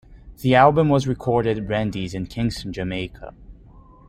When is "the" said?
0.39-0.55